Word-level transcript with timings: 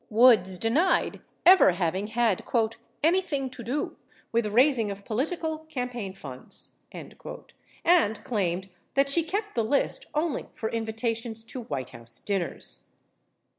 Woods 0.09 0.57
denied 0.57 1.21
ever 1.45 1.73
having 1.73 2.07
had 2.07 2.43
"anything 3.03 3.51
to 3.51 3.61
do 3.63 3.97
with 4.31 4.47
raising 4.47 4.89
of 4.89 5.05
political 5.05 5.59
campaign 5.65 6.15
funds," 6.15 6.69
and 6.91 8.23
claimed 8.23 8.69
that 8.95 9.09
she 9.11 9.21
kept 9.23 9.53
the 9.53 9.63
list 9.63 10.07
only 10.15 10.47
for 10.53 10.69
invita 10.69 11.13
tions 11.13 11.43
to 11.43 11.61
White 11.65 11.91
House 11.91 12.19
dinners. 12.19 12.93